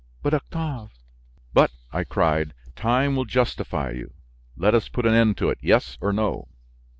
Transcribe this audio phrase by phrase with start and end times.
[0.23, 0.97] "But, Octave"
[1.53, 4.15] "But," I cried, "time will justify you!
[4.57, 6.47] Let us put an end to it; yes or no?"